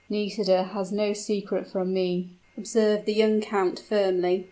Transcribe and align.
"Nisida 0.09 0.63
has 0.73 0.91
no 0.91 1.13
secret 1.13 1.67
from 1.67 1.93
me," 1.93 2.29
observed 2.57 3.05
the 3.05 3.13
young 3.13 3.39
count, 3.39 3.77
firmly. 3.77 4.39